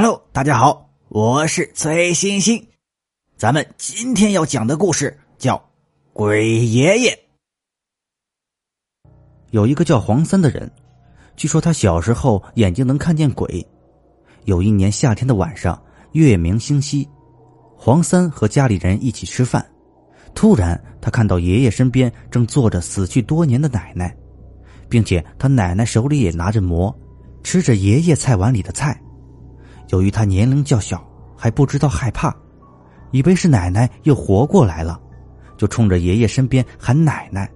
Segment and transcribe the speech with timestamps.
[0.00, 2.64] Hello，大家好，我是崔星星。
[3.36, 5.56] 咱们今天要讲的故事叫
[6.12, 7.10] 《鬼爷爷》。
[9.50, 10.70] 有一个叫黄三的人，
[11.34, 13.66] 据说他小时候眼睛能看见鬼。
[14.44, 17.08] 有一年夏天的晚上，月明星稀，
[17.76, 19.68] 黄三和家里人一起吃饭，
[20.32, 24.16] 突然他看到爷爷身边正坐着死去多年的奶奶，
[24.88, 26.96] 并且他奶奶手里也拿着馍，
[27.42, 28.96] 吃着爷爷菜碗里的菜。
[29.88, 31.02] 由于他年龄较小，
[31.36, 32.34] 还不知道害怕，
[33.10, 35.00] 以为是奶奶又活过来了，
[35.56, 37.50] 就冲着爷爷身边喊奶奶。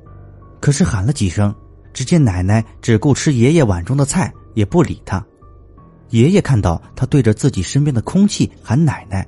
[0.61, 1.55] 可是喊了几声，
[1.93, 5.25] 只见奶奶只顾吃爷爷碗中的菜，也不理他。
[6.11, 9.27] 爷爷看到他对着自己身边的空气喊奶奶，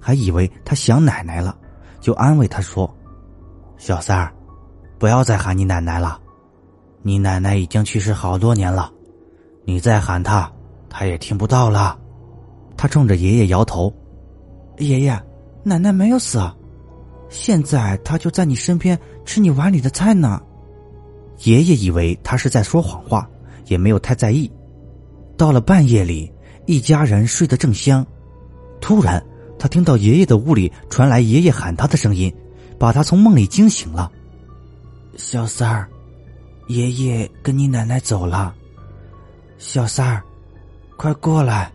[0.00, 1.56] 还以为他想奶奶了，
[2.00, 2.92] 就安慰他说
[3.78, 4.32] ：“小三儿，
[4.98, 6.20] 不要再喊你奶奶了，
[7.02, 8.92] 你奶奶已经去世好多年了，
[9.64, 10.50] 你再喊她，
[10.88, 11.98] 她也听不到了。”
[12.76, 13.92] 他冲着爷爷摇头
[14.78, 15.22] ：“爷爷，
[15.62, 16.40] 奶奶没有死，
[17.28, 20.40] 现在她就在你身边吃你碗里的菜呢。”
[21.44, 23.28] 爷爷以为他是在说谎话，
[23.66, 24.50] 也没有太在意。
[25.36, 26.32] 到了半夜里，
[26.64, 28.06] 一家人睡得正香，
[28.80, 29.22] 突然
[29.58, 32.34] 他听到爷爷的屋里传来爷爷喊他的声音，
[32.78, 34.10] 把他从梦里惊醒了。
[35.16, 35.88] 小三儿，
[36.68, 38.54] 爷爷跟你奶奶走了。
[39.58, 40.22] 小三儿，
[40.96, 41.70] 快过来。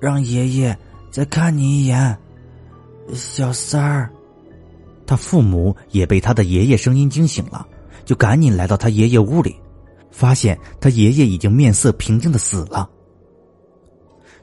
[0.00, 0.78] 让爷爷
[1.10, 2.16] 再看你一眼，
[3.14, 4.10] 小三儿。
[5.06, 7.66] 他父母也被他的爷爷声音惊醒了，
[8.04, 9.56] 就赶紧来到他爷爷屋里，
[10.10, 12.88] 发现他爷爷已经面色平静的死了。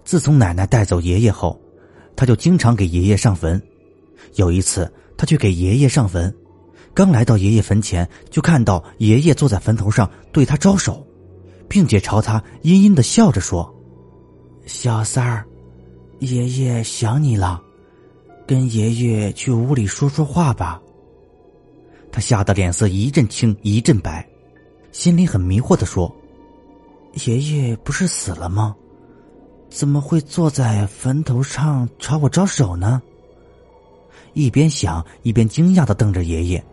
[0.03, 1.59] 自从奶奶带走爷爷后，
[2.15, 3.61] 他就经常给爷爷上坟。
[4.35, 6.33] 有一次，他去给爷爷上坟，
[6.93, 11.05] 刚来到爷爷坟前，就看到爷爷坐在坟头上对他招手，
[11.67, 13.74] 并且朝他阴阴的笑着说。
[14.65, 15.45] 小三儿，
[16.19, 17.61] 爷爷想你了，
[18.47, 20.81] 跟爷爷去屋里说说话吧。
[22.11, 24.27] 他吓得脸色一阵青一阵白，
[24.91, 26.13] 心里很迷惑的说
[27.25, 28.75] ：“爷爷不是死了吗？
[29.69, 33.01] 怎么会坐在坟头上朝我招手呢？”
[34.33, 36.65] 一边想一边惊讶的瞪着爷爷，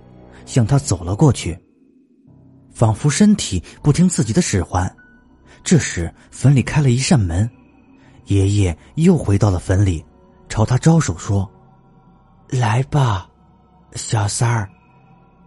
[0.47, 1.59] 向他走了过去，
[2.73, 4.91] 仿佛身体不听自己的使唤。
[5.63, 7.49] 这时坟里开了一扇门。
[8.27, 10.05] 爷爷又回到了坟里，
[10.49, 11.51] 朝他招手说
[12.49, 13.29] ：“来吧，
[13.95, 14.69] 小三儿，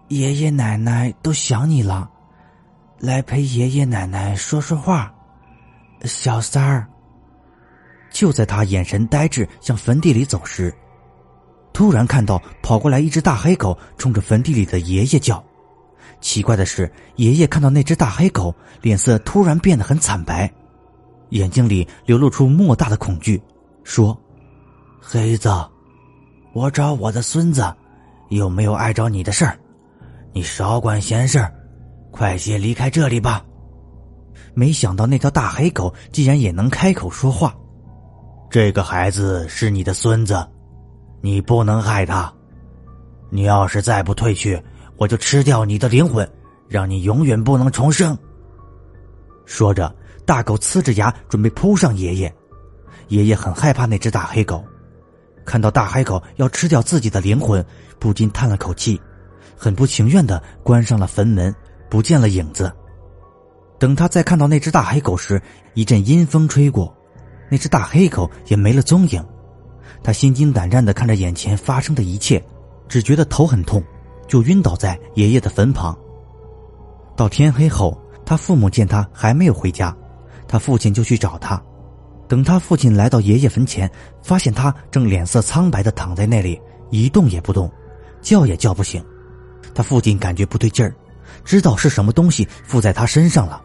[0.09, 2.09] 爷爷奶奶都想你了，
[2.99, 5.13] 来陪爷爷奶奶说说话。”
[6.03, 6.87] 小三儿。
[8.11, 10.73] 就在他眼神呆滞向坟地里走时，
[11.73, 15.43] 突然看到跑过来一只大黑狗，冲着坟地里的爷爷叫。
[16.21, 20.49] 奇怪的是，爷爷看到那只大黑狗，脸色突然变得很惨白。
[21.29, 23.41] 眼睛里流露出莫大的恐惧，
[23.83, 24.17] 说
[25.01, 25.49] ：“黑子，
[26.53, 27.73] 我找我的孙子，
[28.29, 29.57] 有没有碍着你的事儿？
[30.33, 31.45] 你少管闲事，
[32.11, 33.43] 快些离开这里吧。”
[34.53, 37.53] 没想到那条大黑狗竟然也能开口说话。
[38.49, 40.47] 这个孩子是你的孙子，
[41.21, 42.31] 你不能害他。
[43.29, 44.61] 你要是再不退去，
[44.97, 46.29] 我就吃掉你的灵魂，
[46.69, 48.17] 让你永远不能重生。
[49.45, 49.93] 说着。
[50.25, 52.33] 大狗呲着牙准备扑上爷爷，
[53.09, 54.63] 爷爷很害怕那只大黑狗，
[55.45, 57.63] 看到大黑狗要吃掉自己的灵魂，
[57.99, 58.99] 不禁叹了口气，
[59.55, 61.53] 很不情愿的关上了坟门，
[61.89, 62.71] 不见了影子。
[63.77, 65.39] 等他再看到那只大黑狗时，
[65.75, 66.91] 一阵阴风吹过，
[67.51, 69.23] 那只大黑狗也没了踪影。
[70.01, 72.43] 他心惊胆战的看着眼前发生的一切，
[72.87, 73.83] 只觉得头很痛，
[74.27, 75.95] 就晕倒在爷爷的坟旁。
[77.15, 79.95] 到天黑后，他父母见他还没有回家。
[80.47, 81.61] 他父亲就去找他，
[82.27, 83.89] 等他父亲来到爷爷坟前，
[84.21, 87.71] 发现他正脸色苍白的躺在那里，一动也不动，
[88.21, 89.03] 叫也叫不醒。
[89.73, 90.95] 他父亲感觉不对劲儿，
[91.43, 93.61] 知道是什么东西附在他身上了，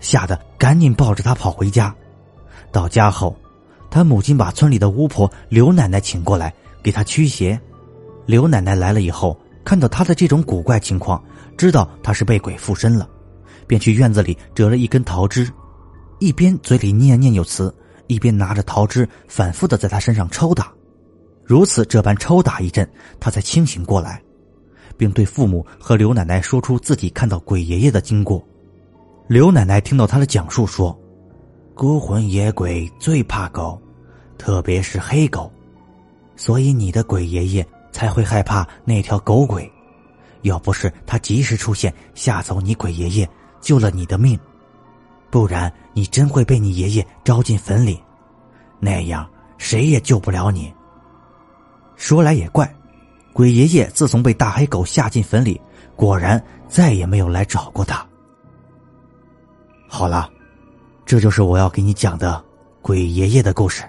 [0.00, 1.94] 吓得赶紧抱着他跑回家。
[2.70, 3.36] 到家后，
[3.90, 6.52] 他母亲把村里的巫婆刘奶奶请过来
[6.82, 7.58] 给他驱邪。
[8.26, 11.22] 刘奶奶来了以后，看到他的这种古怪情况，
[11.56, 13.08] 知道他是被鬼附身了，
[13.66, 15.50] 便去院子里折了一根桃枝。
[16.22, 17.74] 一边嘴里念念有词，
[18.06, 20.72] 一边拿着桃枝反复的在他身上抽打，
[21.44, 22.88] 如此这般抽打一阵，
[23.18, 24.22] 他才清醒过来，
[24.96, 28.40] 并对父母和刘奶奶说出自己看到鬼爷爷的经过。
[29.26, 30.96] 刘奶奶听到他的讲述说
[31.74, 33.76] ：“孤魂野鬼最怕狗，
[34.38, 35.52] 特别是黑狗，
[36.36, 39.68] 所以你的鬼爷爷才会害怕那条狗鬼。
[40.42, 43.28] 要不是他及时出现，吓走你鬼爷爷，
[43.60, 44.38] 救了你的命。”
[45.32, 47.98] 不然，你真会被你爷爷招进坟里。
[48.78, 49.26] 那样
[49.56, 50.70] 谁也救不了你。
[51.96, 52.70] 说来也怪，
[53.32, 55.58] 鬼爷爷自从被大黑狗吓进坟里，
[55.96, 58.06] 果然再也没有来找过他。
[59.88, 60.30] 好了，
[61.06, 62.44] 这就是我要给你讲的
[62.82, 63.82] 鬼爷爷的故事。